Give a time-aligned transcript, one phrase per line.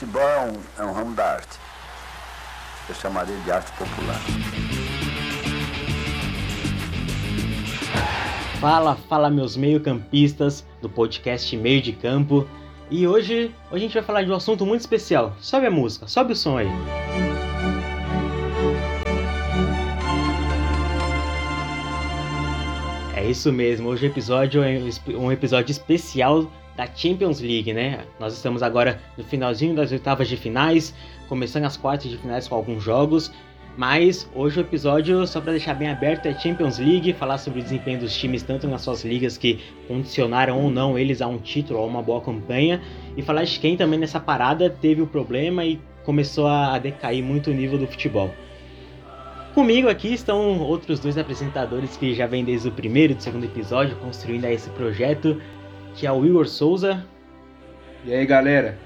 [0.00, 1.58] futebol é um, é um ramo da arte.
[2.88, 4.18] Eu chamaria de arte popular.
[8.58, 12.48] Fala, fala meus meio-campistas do podcast Meio de Campo.
[12.90, 15.36] E hoje, hoje a gente vai falar de um assunto muito especial.
[15.38, 16.68] Sobe a música, sobe o som aí.
[23.14, 28.06] É isso mesmo, hoje o episódio é um episódio especial da Champions League, né?
[28.18, 30.94] Nós estamos agora no finalzinho das oitavas de finais,
[31.28, 33.30] começando as quartas de finais com alguns jogos,
[33.76, 37.62] mas hoje o episódio, só para deixar bem aberto, é Champions League, falar sobre o
[37.62, 41.80] desempenho dos times tanto nas suas ligas que condicionaram ou não eles a um título
[41.80, 42.80] ou uma boa campanha,
[43.14, 47.50] e falar de quem também nessa parada teve o problema e começou a decair muito
[47.50, 48.30] o nível do futebol.
[49.52, 53.44] Comigo aqui estão outros dois apresentadores que já vêm desde o primeiro e do segundo
[53.44, 55.38] episódio construindo esse projeto
[55.94, 57.04] que é o Igor Souza.
[58.04, 58.78] E aí galera,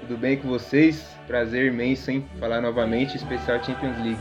[0.00, 1.06] tudo bem com vocês?
[1.26, 4.20] Prazer imenso em falar novamente, especial Champions League.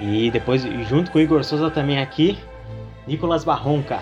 [0.00, 2.38] E depois, junto com o Igor Souza também aqui,
[3.06, 4.00] Nicolas Barronca.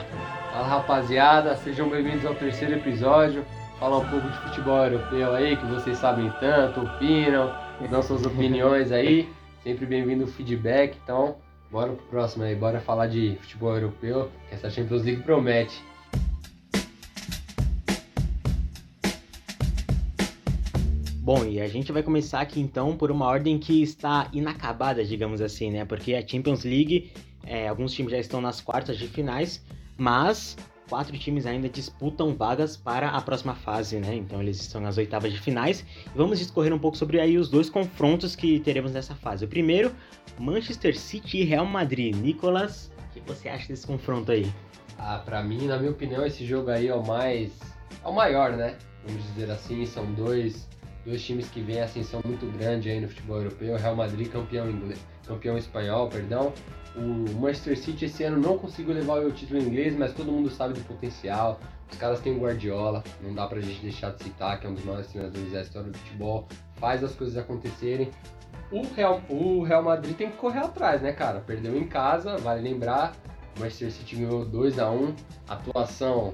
[0.53, 3.45] Fala rapaziada, sejam bem-vindos ao terceiro episódio.
[3.79, 7.55] Falar um pouco de futebol europeu aí, que vocês sabem tanto, opinam,
[7.91, 9.29] dão suas opiniões aí.
[9.63, 11.37] Sempre bem-vindo o feedback, então
[11.71, 15.81] Bora pro próximo aí, bora falar de futebol europeu, que essa Champions League promete.
[21.23, 25.41] Bom, e a gente vai começar aqui então por uma ordem que está inacabada, digamos
[25.41, 25.85] assim, né?
[25.85, 27.13] Porque a Champions League,
[27.45, 29.65] é, alguns times já estão nas quartas de finais,
[29.97, 30.57] mas
[30.91, 34.17] quatro times ainda disputam vagas para a próxima fase, né?
[34.17, 35.87] Então eles estão nas oitavas de finais.
[36.17, 39.45] Vamos discorrer um pouco sobre aí os dois confrontos que teremos nessa fase.
[39.45, 39.93] O primeiro,
[40.37, 42.17] Manchester City e Real Madrid.
[42.17, 44.53] Nicolas, o que você acha desse confronto aí?
[44.99, 47.53] Ah, para mim, na minha opinião, esse jogo aí é o mais
[48.05, 48.77] é o maior, né?
[49.07, 50.69] Vamos dizer assim, são dois
[51.07, 53.77] dois times que vêm ascensão muito grande aí no futebol europeu.
[53.77, 56.53] Real Madrid campeão inglês, campeão espanhol, perdão,
[56.97, 57.01] o
[57.41, 60.81] Manchester City esse ano não conseguiu levar o título inglês, mas todo mundo sabe do
[60.81, 61.61] potencial.
[61.91, 64.75] Os caras têm o Guardiola, não dá pra gente deixar de citar, que é um
[64.75, 68.11] dos maiores treinadores da história do futebol, faz as coisas acontecerem.
[68.71, 71.41] O Real, o Real Madrid tem que correr atrás, né, cara?
[71.41, 73.15] Perdeu em casa, vale lembrar.
[73.57, 75.15] O Manchester City ganhou 2 a 1
[75.49, 76.33] Atuação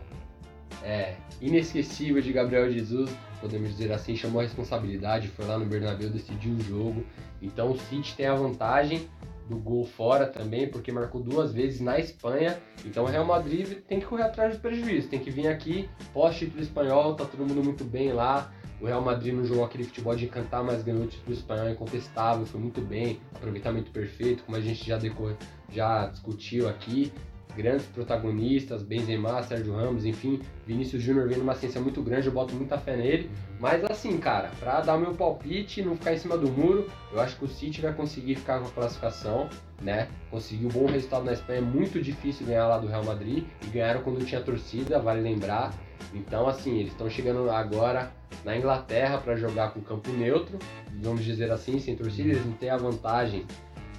[0.83, 6.11] é, inesquecível de Gabriel Jesus, podemos dizer assim, chamou a responsabilidade, foi lá no Bernabéu,
[6.11, 7.05] decidiu o jogo.
[7.41, 9.09] Então o City tem a vantagem,
[9.49, 12.59] do gol fora também, porque marcou duas vezes na Espanha.
[12.85, 16.63] Então o Real Madrid tem que correr atrás do prejuízo, tem que vir aqui, pós-título
[16.63, 18.53] espanhol, tá todo mundo muito bem lá.
[18.81, 22.45] O Real Madrid não jogou aquele futebol de encantar, mas ganhou o título espanhol incontestável,
[22.45, 25.35] foi muito bem, aproveitamento perfeito, como a gente já, decor,
[25.71, 27.11] já discutiu aqui
[27.57, 32.55] grandes protagonistas, Benzema, Sérgio Ramos, enfim, Vinícius Júnior vem numa ciência muito grande, eu boto
[32.55, 33.31] muita fé nele.
[33.59, 37.21] Mas assim, cara, pra dar o meu palpite, não ficar em cima do muro, eu
[37.21, 39.49] acho que o City vai conseguir ficar com a classificação,
[39.81, 40.09] né?
[40.31, 43.71] Conseguiu um bom resultado na Espanha, é muito difícil ganhar lá do Real Madrid, e
[43.71, 45.73] ganharam quando tinha torcida, vale lembrar.
[46.13, 48.13] Então, assim, eles estão chegando agora
[48.45, 50.59] na Inglaterra para jogar com campo neutro,
[51.03, 53.45] vamos dizer assim, sem torcida, eles não têm a vantagem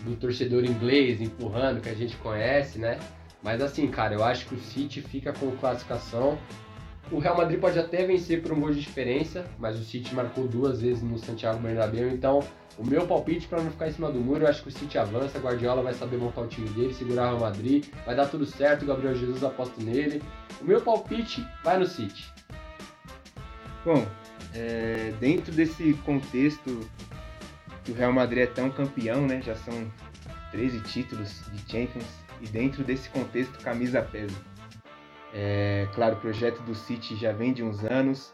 [0.04, 3.00] do torcedor inglês empurrando, que a gente conhece, né?
[3.44, 6.38] Mas assim, cara, eu acho que o City fica com classificação.
[7.12, 10.48] O Real Madrid pode até vencer por um gol de diferença, mas o City marcou
[10.48, 12.44] duas vezes no Santiago Bernabéu, então
[12.78, 14.98] o meu palpite para não ficar em cima do muro, eu acho que o City
[14.98, 18.46] avança, Guardiola vai saber montar o time dele, segurar o Real Madrid, vai dar tudo
[18.46, 20.22] certo, o Gabriel Jesus aposta nele.
[20.62, 22.32] O meu palpite vai no City.
[23.86, 24.06] Bom,
[24.54, 26.88] é, dentro desse contexto
[27.84, 29.42] que o Real Madrid é tão campeão, né?
[29.42, 29.90] Já são
[30.52, 34.36] 13 títulos de Champions e dentro desse contexto, camisa pesa.
[35.34, 38.34] É, claro, o projeto do City já vem de uns anos,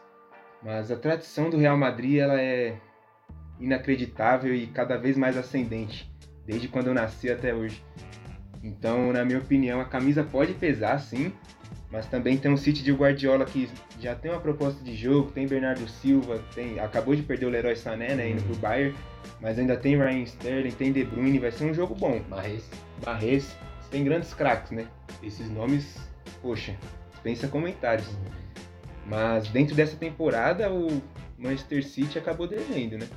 [0.61, 2.77] mas a tradição do Real Madrid ela é
[3.59, 6.11] inacreditável e cada vez mais ascendente,
[6.45, 7.83] desde quando eu nasci até hoje.
[8.63, 11.33] Então, na minha opinião, a camisa pode pesar sim,
[11.91, 15.45] mas também tem um City de Guardiola que já tem uma proposta de jogo, tem
[15.45, 18.95] Bernardo Silva, tem acabou de perder o Leroy Sané, né, indo pro Bayern,
[19.41, 22.21] mas ainda tem Ryan Sterling, tem De Bruyne, vai ser um jogo bom.
[22.29, 22.69] Barres.
[23.03, 23.55] Barres,
[23.93, 24.87] tem grandes craques, né?
[25.21, 25.95] Esses nomes,
[26.41, 26.75] poxa,
[27.11, 28.09] dispensa comentários.
[29.05, 30.99] Mas dentro dessa temporada, o
[31.37, 33.07] Manchester City acabou devendo, né?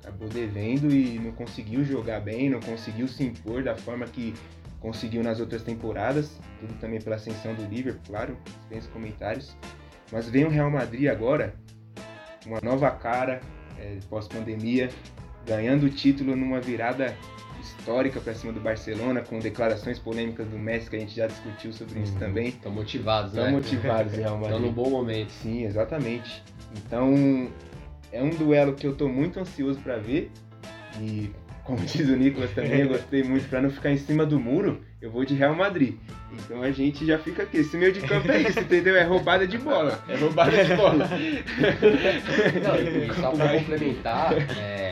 [0.00, 4.32] Acabou devendo e não conseguiu jogar bem, não conseguiu se impor da forma que
[4.78, 6.38] conseguiu nas outras temporadas.
[6.60, 9.56] Tudo também pela ascensão do Liverpool, claro, dispensa comentários.
[10.12, 11.56] Mas vem o Real Madrid agora,
[12.46, 13.40] uma nova cara,
[13.76, 14.90] é, pós-pandemia,
[15.44, 17.16] ganhando o título numa virada
[17.60, 21.72] histórica para cima do Barcelona, com declarações polêmicas do Messi, que a gente já discutiu
[21.72, 22.18] sobre isso uhum.
[22.18, 22.48] também.
[22.48, 23.52] Estão motivados, Estão né?
[23.52, 24.56] motivados, Real Madrid.
[24.56, 25.30] Estão num bom momento.
[25.30, 26.42] Sim, exatamente.
[26.76, 27.50] Então,
[28.12, 30.30] é um duelo que eu tô muito ansioso para ver.
[31.00, 31.30] E,
[31.64, 34.82] como diz o Nicolas também, eu gostei muito para não ficar em cima do muro,
[35.00, 35.96] eu vou de Real Madrid.
[36.32, 37.58] Então a gente já fica aqui.
[37.58, 38.96] Esse meio de campo é isso, entendeu?
[38.96, 40.02] É roubada de bola.
[40.08, 41.08] É roubada de bola.
[42.62, 44.87] Não, e só pra complementar, é,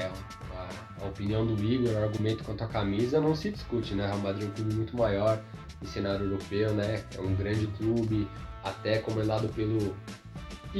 [1.06, 4.06] opinião do Igor, o argumento quanto à camisa não se discute, né?
[4.06, 5.40] Real Madrid é um clube muito maior
[5.82, 7.02] em cenário europeu, né?
[7.16, 8.28] É um grande clube,
[8.62, 9.94] até comandado pelo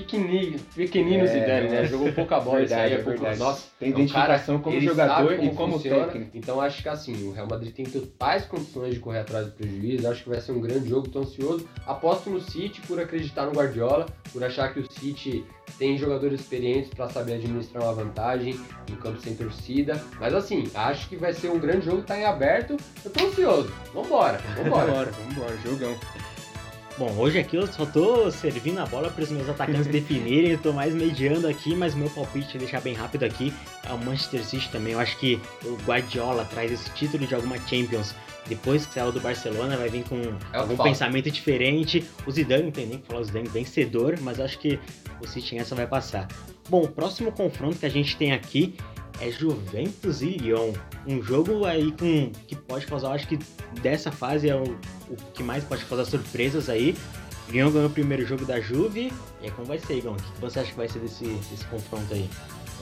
[0.01, 1.87] pequenino, pequenino É, Zidane, né?
[1.87, 3.19] Jogou pouca bola, isso aí Verdade, é pouco.
[3.21, 3.39] verdade.
[3.39, 6.05] Nossa, Tem é um identificação cara, como jogador sabe e como funciona.
[6.07, 6.31] técnico.
[6.35, 10.07] Então acho que assim, o Real Madrid tem totais condições de correr atrás do prejuízo.
[10.09, 11.67] Acho que vai ser um grande jogo, tô ansioso.
[11.87, 15.45] Aposto no City por acreditar no Guardiola, por achar que o City
[15.79, 18.59] tem jogadores experientes para saber administrar uma vantagem
[18.91, 20.01] no campo sem torcida.
[20.21, 22.77] Mas assim, acho que vai ser um grande jogo, tá em aberto.
[23.05, 23.73] Eu tô ansioso.
[23.95, 24.87] Vambora, vambora.
[24.87, 25.97] Vambora, vambora, jogão.
[26.99, 30.59] Bom, hoje aqui eu só tô servindo a bola para os meus atacantes definirem, eu
[30.59, 33.53] tô mais mediando aqui, mas meu palpite, deixar bem rápido aqui,
[33.87, 34.95] é o Manchester City também.
[34.95, 38.15] Eu acho que o Guardiola traz esse título de alguma Champions
[38.49, 40.17] depois que saiu do Barcelona, vai vir com
[40.53, 40.85] É algum falta.
[40.85, 42.03] pensamento diferente.
[42.27, 44.79] O Zidane, não tem nem que falar, o Zidane vencedor, mas acho que
[45.21, 46.27] o City essa vai passar.
[46.69, 48.75] Bom, o próximo confronto que a gente tem aqui
[49.21, 50.73] é Juventus e Lyon.
[51.07, 53.39] Um jogo aí com que pode causar, eu acho que
[53.81, 54.65] dessa fase é o,
[55.09, 56.97] o que mais pode causar surpresas aí.
[57.49, 59.13] Lyon ganhou o primeiro jogo da Juve.
[59.41, 60.13] E aí, como vai ser, Igor?
[60.13, 62.29] O que você acha que vai ser desse, desse confronto aí?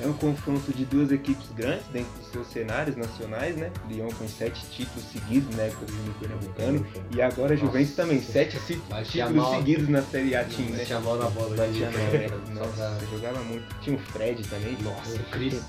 [0.00, 3.70] É um confronto de duas equipes grandes dentro dos seus cenários nacionais, né?
[3.88, 6.86] Lyon com sete títulos seguidos na época do Júnior Pernambucano.
[7.14, 8.02] E agora a Juventus Nossa.
[8.02, 10.78] também, sete títulos chamar- seguidos na Série A Team, né?
[10.78, 11.54] Mete a mão na bola.
[11.54, 12.26] Né?
[12.28, 13.66] pra- Nossa, jogava muito.
[13.82, 14.76] Tinha o Fred também.
[14.82, 15.62] Nossa, o Cris.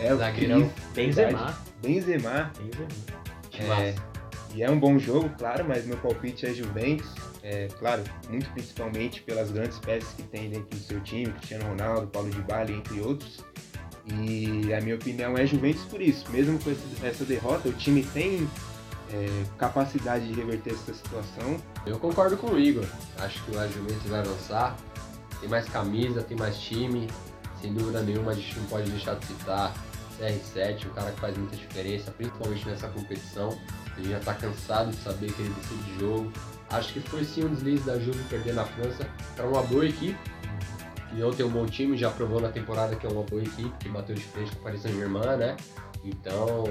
[0.00, 0.70] É, o zagueirão.
[0.94, 1.58] Benzema.
[1.82, 2.52] Benzema.
[2.58, 3.82] Benzema.
[3.82, 3.94] É,
[4.54, 7.14] e é um bom jogo, claro, mas meu palpite é Juventus.
[7.42, 12.06] É, claro, muito principalmente pelas grandes peças que tem dentro do seu time, Cristiano Ronaldo,
[12.08, 13.44] Paulo de Bali, entre outros.
[14.06, 16.30] E a minha opinião é Juventus por isso.
[16.30, 16.70] Mesmo com
[17.06, 18.48] essa derrota, o time tem
[19.12, 21.56] é, capacidade de reverter essa situação.
[21.84, 22.86] Eu concordo com o Igor.
[23.18, 24.76] Acho que o Juventus vai avançar.
[25.40, 27.08] Tem mais camisa, tem mais time.
[27.60, 29.74] Sem dúvida nenhuma, a gente não pode deixar de citar
[30.18, 33.58] CR7, um cara que faz muita diferença, principalmente nessa competição.
[33.96, 36.32] A gente já tá cansado de saber que ele decide jogo.
[36.70, 40.18] Acho que foi sim um deslize da Juve perder na França para uma boa equipe.
[41.12, 43.88] Lyon tem um bom time, já provou na temporada que é uma boa equipe, que
[43.88, 45.56] bateu de frente com o Paris Saint-Germain, né?
[46.04, 46.64] Então,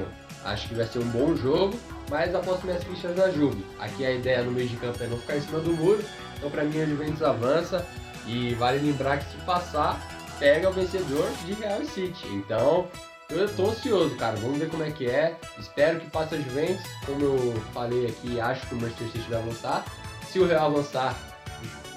[0.46, 1.78] acho que vai ser um bom jogo,
[2.10, 3.66] mas aposto minhas fichas na Juve.
[3.80, 6.04] Aqui a ideia no meio de campo é não ficar em cima do muro,
[6.38, 7.86] então pra mim a Juventus avança
[8.28, 10.00] e vale lembrar que se passar,
[10.40, 12.28] pega o vencedor de Real e City.
[12.28, 12.88] Então,
[13.30, 14.36] eu tô ansioso, cara.
[14.38, 15.36] Vamos ver como é que é.
[15.60, 16.84] Espero que passe a Juventus.
[17.06, 19.86] Como eu falei aqui, acho que o Manchester City vai avançar.
[20.30, 21.18] Se o Real avançar,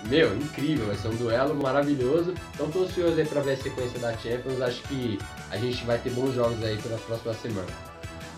[0.09, 2.35] meu, incrível, vai ser um duelo maravilhoso.
[2.55, 4.61] Então tô ansioso aí pra ver a sequência da Champions.
[4.61, 5.19] Acho que
[5.51, 7.69] a gente vai ter bons jogos aí pela próxima semana.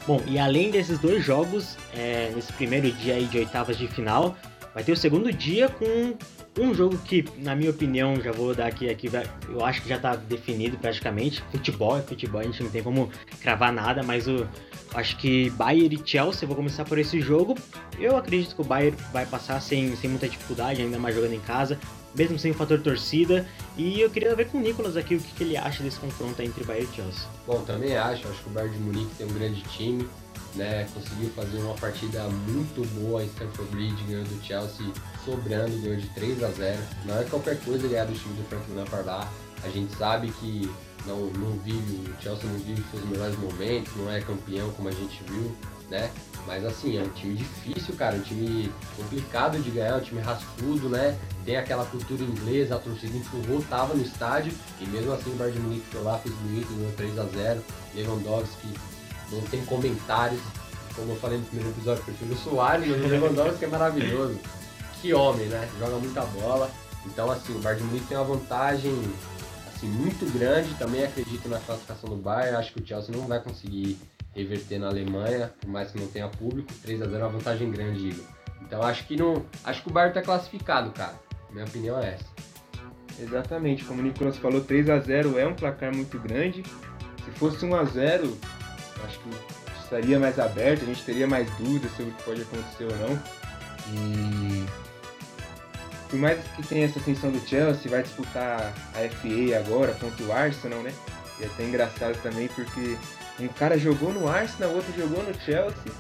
[0.06, 4.36] Bom, e além desses dois jogos, é, nesse primeiro dia aí de oitavas de final,
[4.74, 6.16] vai ter o segundo dia com
[6.58, 9.10] um jogo que, na minha opinião, já vou dar aqui, aqui
[9.48, 11.42] eu acho que já tá definido praticamente.
[11.50, 13.10] Futebol é futebol, a gente não tem como
[13.40, 14.46] cravar nada, mas o,
[14.94, 17.56] acho que Bayern e Chelsea, vou começar por esse jogo.
[17.98, 21.40] Eu acredito que o Bayern vai passar sem, sem muita dificuldade, ainda mais jogando em
[21.40, 21.78] casa,
[22.14, 23.46] mesmo sem o fator torcida.
[23.76, 26.40] E eu queria ver com o Nicolas aqui o que, que ele acha desse confronto
[26.42, 27.24] entre Bayern e Chelsea.
[27.46, 30.06] Bom, também acho, acho que o Bayern de Munique tem um grande time,
[30.54, 30.86] né?
[30.92, 34.86] Conseguiu fazer uma partida muito boa em Stamford Bridge, ganhou do Chelsea
[35.24, 36.78] sobrando, ganhou de 3 a 0.
[37.04, 39.30] Não é qualquer coisa ganhar do time do Franklin lá.
[39.64, 40.68] A gente sabe que
[41.06, 44.92] não, não vive, o Chelsea não vive seus melhores momentos, não é campeão como a
[44.92, 45.54] gente viu,
[45.90, 46.10] né?
[46.46, 50.88] Mas assim, é um time difícil, cara, um time complicado de ganhar, um time rascudo,
[50.88, 51.16] né?
[51.44, 55.60] Tem aquela cultura inglesa, a torcida empurrou, tava no estádio, e mesmo assim o Bayern
[55.60, 58.68] de Munique foi lá, fez bonito, ganhou 3 a 0 Lewandowski
[59.32, 60.40] não tem comentários.
[60.94, 64.38] Como eu falei no primeiro episódio, eu prefiro o Soares, mas o Lewandowski é maravilhoso.
[65.00, 65.68] Que homem, né?
[65.78, 66.70] Joga muita bola.
[67.06, 68.92] Então, assim, o Bayern de Munique tem uma vantagem
[69.74, 70.74] assim, muito grande.
[70.74, 72.56] Também acredito na classificação do Bayern.
[72.56, 73.98] Acho que o Chelsea não vai conseguir
[74.34, 76.72] reverter na Alemanha, por mais que não tenha público.
[76.82, 78.24] 3 a 0 é uma vantagem grande, Igor.
[78.60, 81.14] Então, acho que não, acho que o Bayern tá classificado, cara.
[81.50, 82.32] Minha opinião é essa.
[83.20, 86.62] Exatamente, como o Nicolas falou, 3 a 0 é um placar muito grande.
[87.24, 88.38] Se fosse 1 a 0
[89.04, 92.84] acho que estaria mais aberto, a gente teria mais dúvidas sobre o que pode acontecer
[92.84, 93.22] ou não.
[93.94, 94.66] E
[96.08, 100.32] por mais que tenha essa ascensão do Chelsea, vai disputar a FA agora contra o
[100.32, 100.92] Arsenal, né?
[101.40, 102.96] E é até engraçado também porque
[103.40, 105.92] um cara jogou no Arsenal, outro jogou no Chelsea.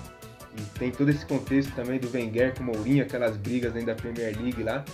[0.56, 3.94] E tem todo esse contexto também do Wenger com o Mourinho, aquelas brigas dentro da
[3.94, 4.84] Premier League lá.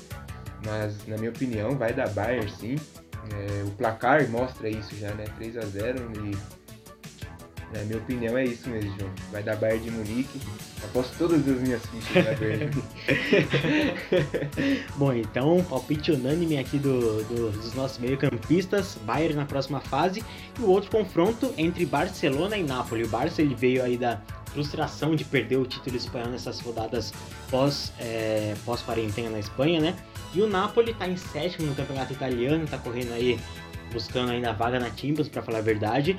[0.64, 2.76] Mas, na minha opinião, vai dar Bayern sim.
[3.32, 5.24] É, o placar mostra isso já, né?
[5.36, 6.36] 3 a 0 e
[7.72, 9.10] na minha opinião é isso mesmo, João.
[9.30, 10.40] Vai dar Bayern de Munique.
[10.84, 12.82] Aposto todas as minhas fichas na Bayern.
[14.96, 20.24] Bom, então, palpite unânime aqui do, do, dos nossos meio-campistas, Bayern na próxima fase.
[20.58, 23.04] E o outro confronto entre Barcelona e Napoli.
[23.04, 27.12] O Barça ele veio aí da frustração de perder o título espanhol nessas rodadas
[27.50, 29.94] pós, é, pós-quarentena na Espanha, né?
[30.34, 33.38] E o Napoli tá em sétimo no campeonato italiano, tá correndo aí,
[33.92, 36.18] buscando ainda a vaga na Champions, para falar a verdade.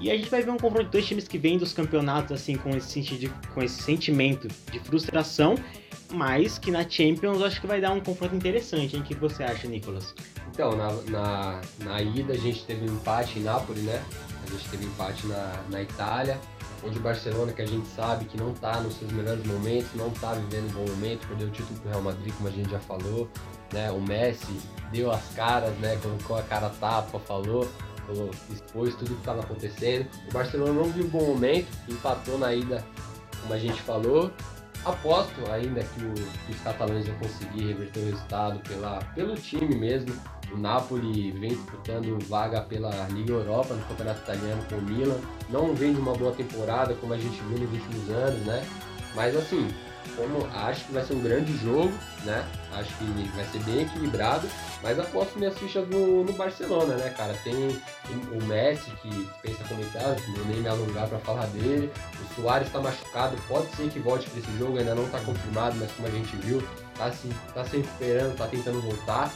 [0.00, 2.56] E a gente vai ver um confronto de dois times que vêm dos campeonatos assim
[2.56, 5.56] com esse, de, com esse sentimento de frustração,
[6.12, 8.96] mas que na Champions acho que vai dar um confronto interessante?
[8.96, 10.14] O que você acha, Nicolas?
[10.52, 14.02] Então, na, na, na ida a gente teve um empate em Nápoles, né?
[14.46, 16.38] A gente teve empate na, na Itália,
[16.84, 20.08] onde o Barcelona, que a gente sabe que não está nos seus melhores momentos, não
[20.08, 22.80] está vivendo um bom momento, perdeu o título pro Real Madrid, como a gente já
[22.80, 23.28] falou,
[23.72, 23.90] né?
[23.90, 25.98] O Messi deu as caras, né?
[26.02, 27.68] Colocou a cara tapa, falou
[28.08, 30.08] falou, expôs tudo que estava acontecendo.
[30.28, 32.84] O Barcelona não viu um bom momento, empatou na ida,
[33.42, 34.32] como a gente falou.
[34.84, 39.76] Aposto ainda que, o, que os catalães vão conseguir reverter o resultado pela, pelo time
[39.76, 40.14] mesmo.
[40.50, 45.18] O Napoli vem disputando vaga pela Liga Europa no Campeonato Italiano com o Milan.
[45.50, 48.64] Não vem de uma boa temporada como a gente viu nos últimos anos, né?
[49.14, 49.68] Mas assim,
[50.16, 51.92] como acho que vai ser um grande jogo,
[52.24, 52.46] né?
[52.72, 54.48] Acho que vai ser bem equilibrado,
[54.82, 57.34] mas aposto minhas fichas no, no Barcelona, né, cara?
[57.44, 57.54] Tem
[58.32, 61.90] o Messi que pensa comentar, não nem me alongar para falar dele.
[62.20, 65.76] O Soares está machucado, pode ser que volte para esse jogo, ainda não está confirmado,
[65.76, 66.62] mas como a gente viu,
[66.96, 69.32] tá se, tá se recuperando, tá tentando voltar.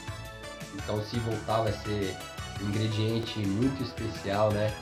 [0.75, 2.17] Então se voltar vai ser
[2.61, 4.73] um ingrediente muito especial, né?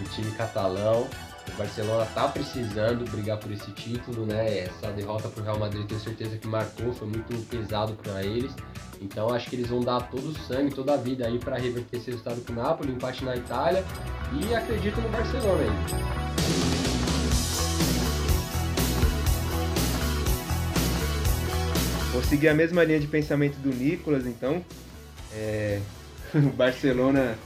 [0.00, 1.08] O time catalão.
[1.52, 4.60] O Barcelona tá precisando brigar por esse título, né?
[4.60, 8.52] Essa derrota pro Real Madrid tenho certeza que marcou, foi muito pesado para eles.
[9.00, 11.98] Então acho que eles vão dar todo o sangue, toda a vida aí para reverter
[11.98, 13.84] esse resultado com o Napoli, empate na Itália
[14.32, 16.28] e acredito no Barcelona aí.
[22.12, 24.64] Vou seguir a mesma linha de pensamento do Nicolas, então.
[25.32, 25.80] É...
[26.34, 27.38] o Barcelona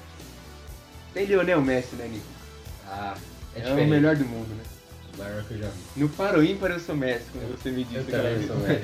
[1.12, 2.42] tem Lionel Messi, né, Nicolas?
[2.86, 3.14] Ah,
[3.56, 4.62] é, é o melhor do mundo, né?
[5.14, 6.00] O maior que eu já vi.
[6.00, 7.10] No Paro Ímpar eu sou como
[7.50, 7.96] você me disse.
[7.96, 8.82] Eu também sou Messi.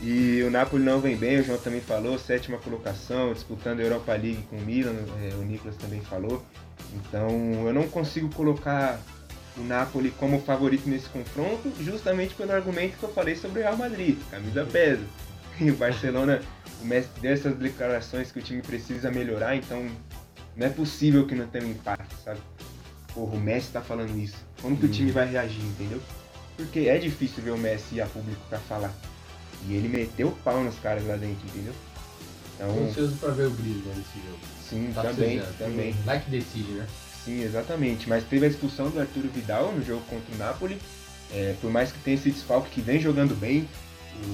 [0.00, 4.12] e o Napoli não vem bem, o João também falou, sétima colocação, disputando a Europa
[4.12, 6.42] League com o Milan, é, o Nicolas também falou.
[6.94, 7.28] Então
[7.66, 8.98] eu não consigo colocar
[9.56, 13.76] o Napoli como favorito nesse confronto, justamente pelo argumento que eu falei sobre o Real
[13.76, 15.02] Madrid, camisa pesa.
[15.60, 16.40] E o Barcelona,
[16.82, 19.86] o Messi deu essas declarações que o time precisa melhorar, então
[20.56, 22.40] não é possível que não tenha um empate, sabe?
[23.12, 24.36] Porra, o Messi tá falando isso.
[24.60, 26.00] Como que o time vai reagir, entendeu?
[26.56, 28.92] Porque é difícil ver o Messi ir a público pra falar.
[29.68, 31.72] E ele meteu o pau nos caras lá dentro, entendeu?
[32.54, 32.86] Então.
[32.86, 34.38] ansioso pra ver o Griezmann nesse jogo.
[34.68, 35.92] Sim, tá também, também.
[36.04, 36.86] Vai que decide, né?
[37.24, 38.08] Sim, exatamente.
[38.08, 40.78] Mas teve a expulsão do Arturo Vidal no jogo contra o Napoli.
[41.32, 43.68] É, por mais que tenha esse desfalque que vem jogando bem,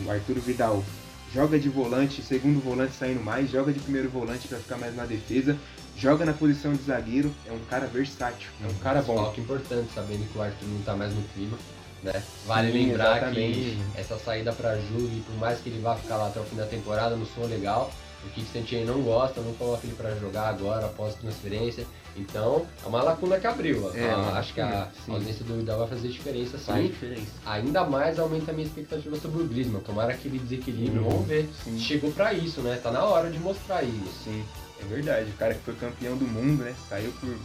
[0.04, 0.84] o Arturo Vidal
[1.32, 5.04] joga de volante, segundo volante saindo mais, joga de primeiro volante para ficar mais na
[5.04, 5.56] defesa,
[5.96, 9.14] joga na posição de zagueiro, é um cara versátil, é um cara bom.
[9.14, 11.58] Desfalque importante, sabendo que o Arthur não tá mais no clima.
[12.02, 12.22] Né?
[12.46, 13.58] Vale Sim, lembrar exatamente.
[13.58, 16.56] que essa saída para Juve, por mais que ele vá ficar lá até o fim
[16.56, 17.90] da temporada, não sou legal.
[18.24, 21.86] O Kik Santien não gosta, não coloca ele para jogar agora após transferência.
[22.16, 23.90] Então, é uma lacuna que abriu.
[23.94, 25.12] É, ah, acho que a sim.
[25.12, 26.64] ausência do Vidal vai fazer diferença sim.
[26.64, 27.30] Faz diferença.
[27.46, 29.80] Ainda mais aumenta a minha expectativa sobre o Griezmann.
[29.80, 31.10] Tomara que ele desequilíbrio, uhum.
[31.10, 31.48] vamos ver.
[31.64, 31.78] Sim.
[31.78, 32.78] Chegou para isso, né?
[32.82, 34.24] Tá na hora de mostrar isso.
[34.24, 34.44] Sim,
[34.80, 35.30] é verdade.
[35.30, 36.74] O cara que foi campeão do mundo, né?
[36.88, 37.36] Saiu por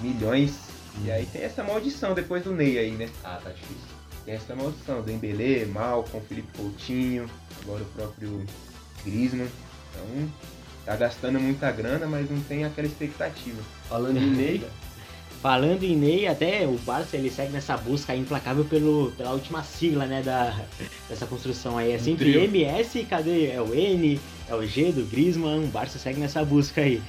[0.00, 0.54] milhões.
[1.04, 3.08] E aí tem essa maldição depois do Ney aí, né?
[3.22, 3.96] Ah, tá difícil.
[4.24, 5.02] Tem essa maldição.
[5.02, 7.30] Dembélé, Malcom, Felipe Coutinho,
[7.62, 8.44] agora o próprio
[9.04, 9.48] Griezmann.
[9.90, 10.28] Então,
[10.84, 13.62] tá gastando muita grana, mas não tem aquela expectativa.
[13.88, 14.66] Falando em Ney.
[15.46, 20.04] Falando em Ney, até o Barça ele segue nessa busca implacável pelo, pela última sigla
[20.04, 20.60] né, da,
[21.08, 21.92] dessa construção aí.
[21.92, 23.52] É sempre MS, cadê?
[23.52, 27.00] É o N, é o G do Griezmann, o Barça segue nessa busca aí.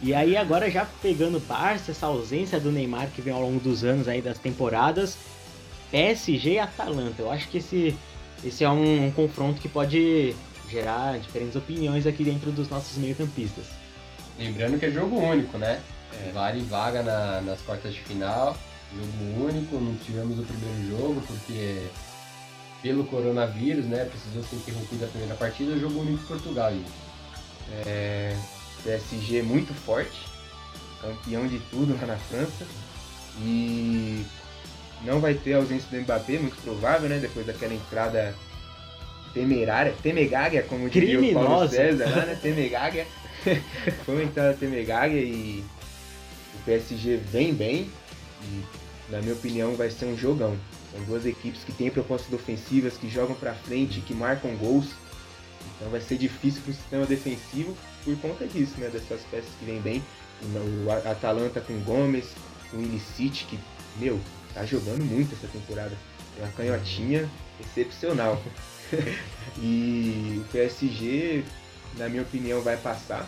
[0.00, 3.84] E aí agora já pegando Barça, essa ausência do Neymar que vem ao longo dos
[3.84, 5.18] anos aí das temporadas,
[5.90, 7.20] PSG e Atalanta.
[7.20, 7.94] Eu acho que esse,
[8.42, 10.34] esse é um, um confronto que pode
[10.70, 13.66] gerar diferentes opiniões aqui dentro dos nossos meio-campistas.
[14.38, 15.78] Lembrando que é jogo único, né?
[16.12, 16.30] É.
[16.32, 18.56] Vale vaga na, nas quartas de final,
[18.94, 21.88] jogo único, não tivemos o primeiro jogo porque
[22.82, 24.04] pelo coronavírus, né?
[24.04, 26.72] Precisou ser interrompido a primeira partida, jogo único Portugal.
[27.86, 28.36] É,
[28.82, 30.20] PSG muito forte,
[31.00, 32.66] campeão de tudo lá na França.
[33.40, 34.24] E
[35.04, 37.18] não vai ter a ausência do Mbappé, muito provável, né?
[37.18, 38.34] Depois daquela entrada
[39.32, 41.76] temerária, temegária, como diria o Paulo Criminosa.
[41.76, 42.38] César lá, né?
[42.42, 43.06] Temegária.
[44.04, 45.64] Foi uma entrada temegária e
[46.64, 47.90] PSG vem bem
[48.42, 48.62] e,
[49.10, 50.56] na minha opinião, vai ser um jogão.
[50.92, 54.88] São duas equipes que têm propostas ofensivas, que jogam pra frente, que marcam gols.
[55.76, 58.88] Então vai ser difícil pro sistema defensivo por conta disso, né?
[58.88, 60.02] Dessas peças que vêm bem.
[60.84, 62.26] O Atalanta com Gomes,
[62.70, 63.58] com o Illicite, que,
[63.96, 64.20] meu,
[64.52, 65.96] tá jogando muito essa temporada.
[66.34, 67.28] Tem uma canhotinha
[67.60, 68.42] excepcional.
[69.58, 71.44] e o PSG,
[71.96, 73.26] na minha opinião, vai passar.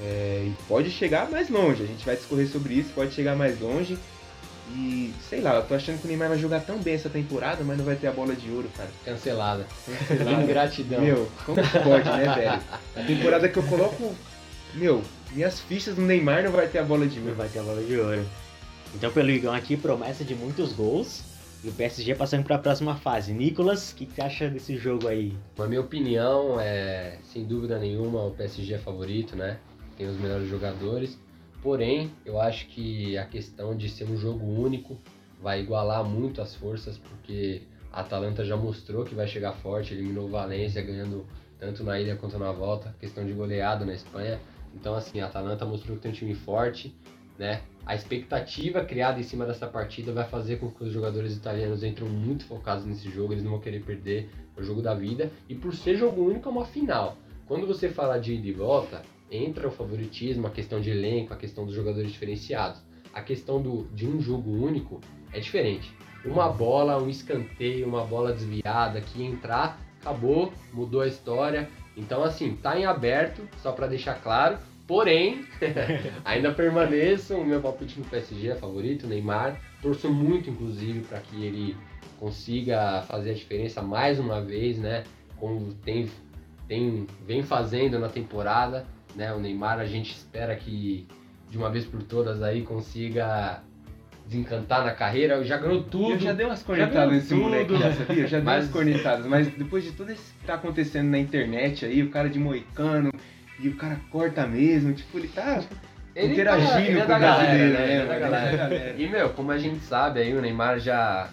[0.00, 1.82] É, e pode chegar mais longe.
[1.82, 3.98] A gente vai discorrer sobre isso, pode chegar mais longe.
[4.74, 7.62] E sei lá, eu tô achando que o Neymar vai jogar tão bem essa temporada,
[7.62, 8.88] mas não vai ter a bola de ouro, cara.
[9.04, 9.66] Cancelada.
[10.08, 10.40] Cancelado.
[10.42, 11.00] Ingratidão.
[11.00, 12.62] Meu, como que pode, né, velho?
[12.96, 14.14] A temporada que eu coloco.
[14.74, 17.36] Meu, minhas fichas no Neymar não vai ter a bola de Não ouro.
[17.36, 18.26] vai ter a bola de ouro.
[18.94, 21.22] Então, pelo Igão aqui, promessa de muitos gols.
[21.62, 23.32] E o PSG passando para a próxima fase.
[23.32, 25.34] Nicolas, o que, que você acha desse jogo aí?
[25.56, 29.56] Na minha opinião, é, sem dúvida nenhuma, o PSG é favorito, né?
[29.96, 31.18] Tem os melhores jogadores.
[31.62, 34.98] Porém, eu acho que a questão de ser um jogo único
[35.40, 40.26] vai igualar muito as forças, porque a Atalanta já mostrou que vai chegar forte, eliminou
[40.26, 41.26] o Valência, ganhando
[41.58, 44.38] tanto na ida quanto na volta, questão de goleado na Espanha.
[44.74, 46.94] Então, assim, a Atalanta mostrou que tem um time forte,
[47.38, 47.62] né?
[47.86, 52.08] A expectativa criada em cima dessa partida vai fazer com que os jogadores italianos entrem
[52.08, 55.30] muito focados nesse jogo, eles não vão querer perder o jogo da vida.
[55.48, 57.16] E por ser jogo único, é uma final.
[57.46, 59.02] Quando você fala de ida e volta,
[59.34, 62.80] entra o favoritismo, a questão de elenco, a questão dos jogadores diferenciados.
[63.12, 65.00] A questão do, de um jogo único
[65.32, 65.92] é diferente.
[66.24, 71.68] Uma bola, um escanteio, uma bola desviada que entrar, acabou, mudou a história.
[71.96, 74.58] Então, assim, tá em aberto, só para deixar claro.
[74.86, 75.46] Porém,
[76.24, 79.60] ainda permaneço, o meu palpite no PSG é favorito, Neymar.
[79.80, 81.76] Torço muito, inclusive, para que ele
[82.18, 85.04] consiga fazer a diferença mais uma vez, né?
[85.36, 86.08] Como tem,
[86.68, 89.32] tem, vem fazendo na temporada, né?
[89.32, 91.06] O Neymar, a gente espera que
[91.50, 93.60] de uma vez por todas aí consiga
[94.26, 95.42] desencantar na carreira.
[95.44, 96.12] Já ganhou tudo.
[96.12, 98.22] Eu já dei umas cornetadas nesse moleque, já sabia?
[98.22, 101.18] Eu já dei Mas- umas cornetadas, mas depois de tudo isso que tá acontecendo na
[101.18, 103.10] internet aí, o cara de moicano,
[103.60, 105.62] e o cara corta mesmo, tipo, ele tá
[106.16, 107.92] Ele interagindo tá- ele é com o galera, brasileiro, né?
[107.94, 108.16] É né?
[108.16, 108.94] é galera.
[108.98, 111.28] E, meu, como a gente sabe aí, o Neymar já,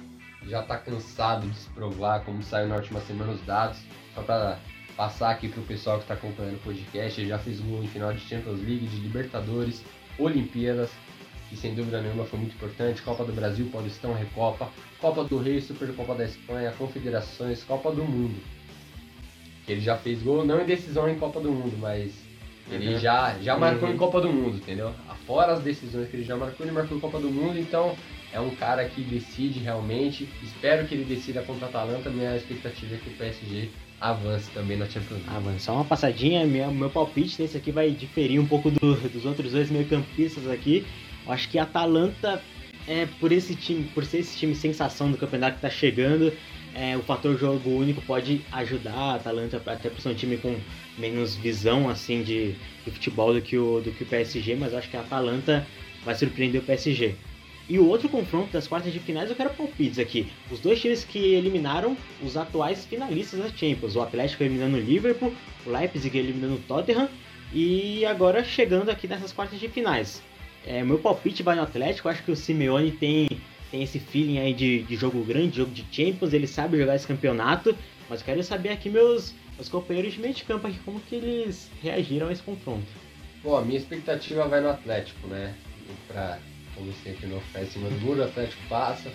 [0.48, 3.80] já tá cansado de se provar, como saiu na última semana os dados.
[4.14, 4.58] Só pra
[4.96, 8.14] passar aqui pro pessoal que tá acompanhando o podcast, ele já fez gol em final
[8.14, 9.84] de Champions League, de Libertadores,
[10.20, 10.90] Olimpíadas,
[11.50, 15.60] que sem dúvida nenhuma foi muito importante, Copa do Brasil, Paulistão, Recopa, Copa do Rei,
[15.62, 18.36] Supercopa da Espanha, Confederações, Copa do Mundo.
[19.66, 22.14] Que ele já fez gol, não em decisão em Copa do Mundo, mas
[22.70, 23.00] ele Uhum.
[23.00, 23.96] já, já marcou Uhum.
[23.96, 24.94] em Copa do Mundo, entendeu?
[25.26, 27.96] Fora as decisões que ele já marcou, ele marcou em Copa do Mundo, então
[28.34, 30.28] é um cara que decide realmente.
[30.42, 32.10] Espero que ele decida contra a Atalanta.
[32.10, 33.70] Minha expectativa é que o PSG
[34.02, 35.44] avance também na Champions League.
[35.46, 36.46] Mano, só uma passadinha.
[36.46, 40.86] Meu, meu palpite nesse aqui vai diferir um pouco do- dos outros dois meio-campistas aqui.
[41.28, 42.42] Acho que a Atalanta,
[42.88, 46.34] é, por esse time, por ser esse time sensação do campeonato que tá chegando,
[46.74, 50.56] é, o fator jogo único pode ajudar a Atalanta, até por ser um time com
[50.98, 54.90] menos visão assim de, de futebol do que, o, do que o PSG, mas acho
[54.90, 55.66] que a Atalanta
[56.04, 57.16] vai surpreender o PSG.
[57.72, 60.30] E o outro confronto das quartas de finais eu quero palpites aqui.
[60.52, 63.96] Os dois times que eliminaram os atuais finalistas da Champions.
[63.96, 65.34] O Atlético eliminando o Liverpool,
[65.66, 67.08] o Leipzig eliminando o Tottenham.
[67.54, 70.22] E agora chegando aqui nessas quartas de finais.
[70.68, 72.10] É, meu palpite vai no Atlético.
[72.10, 73.30] Acho que o Simeone tem,
[73.72, 76.34] tem esse feeling aí de, de jogo grande, jogo de Champions.
[76.34, 77.74] Ele sabe jogar esse campeonato.
[78.10, 81.72] Mas quero saber aqui meus, meus companheiros de meio de campo aqui, como que eles
[81.82, 82.92] reagiram a esse confronto.
[83.42, 85.56] Bom, a minha expectativa vai no Atlético, né?
[86.10, 86.38] Pra,
[86.76, 89.12] como sempre, não ficar em cima o Atlético passa.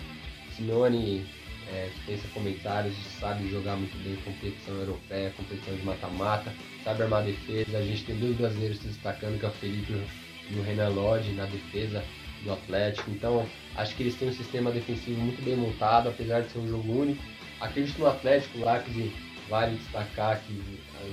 [0.55, 1.25] Simeone
[1.71, 7.77] é, dispensa comentários, sabe jogar muito bem competição europeia, competição de mata-mata, sabe armar defesa.
[7.77, 9.93] A gente tem dois brasileiros se destacando, que é o Felipe
[10.49, 12.03] e o Renan Lodge na defesa
[12.43, 13.11] do Atlético.
[13.11, 16.67] Então, acho que eles têm um sistema defensivo muito bem montado, apesar de ser um
[16.67, 17.23] jogo único.
[17.59, 19.11] Acredito no Atlético, o Leipzig
[19.49, 20.61] vale destacar que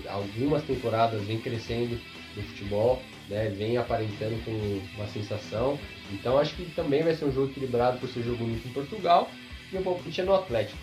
[0.08, 1.98] algumas temporadas vem crescendo
[2.36, 5.78] no futebol, né, vem aparentando com uma sensação.
[6.12, 9.30] Então acho que também vai ser um jogo equilibrado por ser jogo único em Portugal.
[9.72, 10.78] Meu palpite é no Atlético.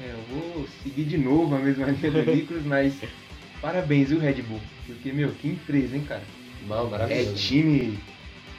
[0.00, 2.94] É, eu vou seguir de novo a mesma linha do Nicolas, mas
[3.60, 4.60] parabéns, viu, Red Bull?
[4.86, 6.22] Porque, meu, que empresa, hein, cara?
[6.66, 7.34] Mal, É maravilhoso.
[7.36, 7.98] time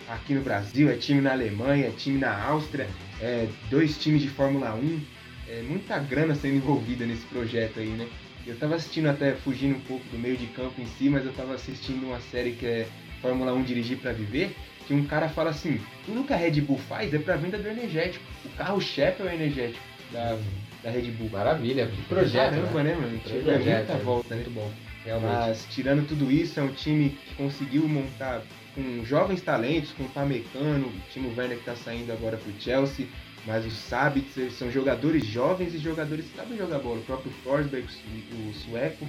[0.08, 2.88] aqui no Brasil, é time na Alemanha, é time na Áustria,
[3.19, 4.99] é dois times de Fórmula 1.
[5.47, 8.08] É muita grana sendo envolvida nesse projeto aí, né?
[8.47, 11.34] Eu tava assistindo até, fugindo um pouco do meio de campo em si, mas eu
[11.34, 12.88] tava assistindo uma série que é
[13.21, 14.55] Fórmula 1 Dirigir pra Viver,
[14.86, 17.67] que um cara fala assim, tudo que a Red Bull faz é pra venda do
[17.67, 18.23] energético.
[18.45, 20.38] O carro-chefe é o energético da,
[20.84, 21.29] da Red Bull.
[21.31, 22.51] Maravilha, que projeto.
[22.51, 22.93] Caramba, né?
[22.93, 23.19] né, mano?
[23.25, 24.36] Tive Projeto, muita é volta, né?
[24.36, 24.71] Muito bom,
[25.03, 25.31] realmente.
[25.31, 28.43] Mas tirando tudo isso, é um time que conseguiu montar
[28.75, 33.08] com jovens talentos, com o Pamecano, o Timo Werner que tá saindo agora pro Chelsea,
[33.45, 36.99] mas os Sabitzer são jogadores jovens e jogadores que sabem jogar bola.
[36.99, 37.88] O próprio Forsberg,
[38.34, 39.08] o sueco.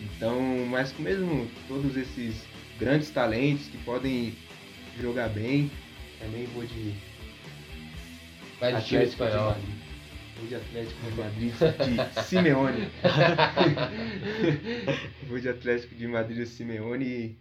[0.00, 2.46] Então, mas com mesmo todos esses
[2.78, 4.36] grandes talentos que podem
[5.00, 5.70] jogar bem,
[6.20, 6.94] também vou de
[8.60, 9.56] Vai de time espanhol.
[10.38, 12.88] Vou de Atlético de Madrid de Simeone.
[15.28, 17.36] Vou de Atlético de Madrid de Simeone e,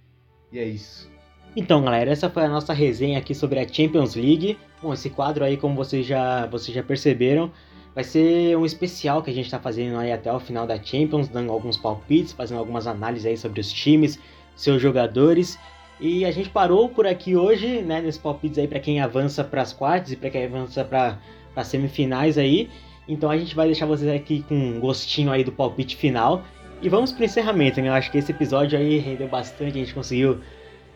[0.51, 1.12] e é isso.
[1.55, 4.57] Então, galera, essa foi a nossa resenha aqui sobre a Champions League.
[4.81, 7.51] Bom, esse quadro aí, como vocês já, vocês já perceberam,
[7.93, 11.27] vai ser um especial que a gente está fazendo aí até o final da Champions,
[11.27, 14.19] dando alguns palpites, fazendo algumas análises aí sobre os times,
[14.55, 15.59] seus jogadores.
[15.99, 19.61] E a gente parou por aqui hoje, né, nesses palpites aí para quem avança para
[19.61, 21.19] as quartas e para quem avança para
[21.55, 22.67] as semifinais aí.
[23.07, 26.43] Então a gente vai deixar vocês aqui com um gostinho aí do palpite final.
[26.81, 27.89] E vamos pro encerramento, né?
[27.89, 30.41] Eu acho que esse episódio aí rendeu bastante, a gente conseguiu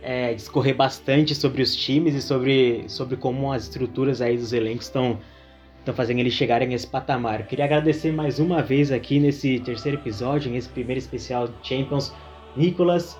[0.01, 4.85] é, discorrer bastante sobre os times e sobre, sobre como as estruturas aí dos elencos
[4.85, 5.19] estão
[5.87, 7.47] estão fazendo eles chegarem nesse patamar.
[7.47, 12.13] Queria agradecer mais uma vez aqui nesse terceiro episódio, nesse primeiro especial Champions,
[12.57, 13.17] Nicolas.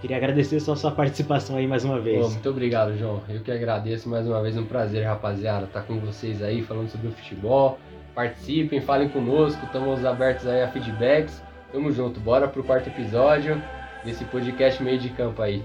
[0.00, 2.32] Queria agradecer só a sua participação aí mais uma vez.
[2.32, 3.22] muito obrigado, João.
[3.28, 7.06] Eu que agradeço mais uma vez, um prazer, rapaziada, estar com vocês aí falando sobre
[7.06, 7.78] o futebol.
[8.16, 11.40] Participem, falem conosco, estamos abertos aí a feedbacks.
[11.70, 13.62] Tamo junto, bora pro quarto episódio
[14.04, 15.62] desse podcast meio de campo aí.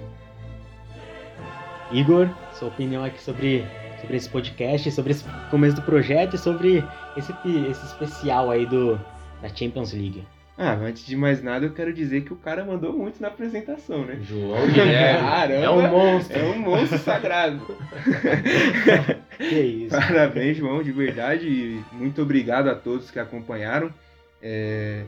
[1.91, 3.65] Igor, sua opinião aqui sobre,
[4.02, 6.84] sobre esse podcast, sobre esse começo do projeto e sobre
[7.15, 7.34] esse,
[7.69, 9.00] esse especial aí do,
[9.41, 10.26] da Champions League.
[10.58, 14.04] Ah, antes de mais nada, eu quero dizer que o cara mandou muito na apresentação,
[14.04, 14.17] né?
[14.21, 16.39] João Guilherme Caramba, é um monstro.
[16.39, 17.62] É um monstro sagrado.
[19.38, 19.95] Que isso.
[19.95, 21.47] Parabéns, João, de verdade.
[21.47, 23.93] E muito obrigado a todos que acompanharam.
[24.41, 25.04] É...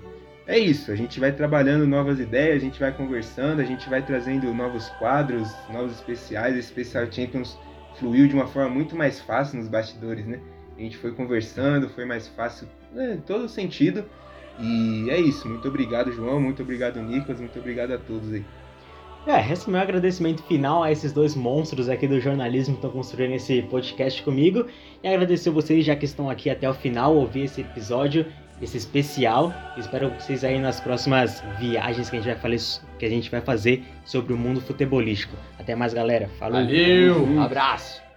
[0.50, 4.02] é isso, a gente vai trabalhando novas ideias, a gente vai conversando, a gente vai
[4.02, 6.58] trazendo novos quadros, novos especiais.
[6.58, 7.56] Esse especial Champions
[8.00, 10.40] fluiu de uma forma muito mais fácil nos bastidores, né?
[10.76, 14.04] A gente foi conversando, foi mais fácil né, em todo sentido.
[14.60, 18.44] E é isso, muito obrigado, João, muito obrigado, Nicolas, muito obrigado a todos aí.
[19.28, 22.90] É, resta o meu agradecimento final a esses dois monstros aqui do jornalismo que estão
[22.90, 24.66] construindo esse podcast comigo.
[25.04, 28.26] E agradecer vocês já que estão aqui até o final, ouvir esse episódio,
[28.62, 29.54] esse especial.
[29.78, 33.42] Espero vocês aí nas próximas viagens que a gente vai, fazer, que a gente vai
[33.42, 35.36] fazer sobre o mundo futebolístico.
[35.58, 36.30] Até mais, galera.
[36.40, 36.62] Falou!
[36.62, 38.09] Valeu, abraço.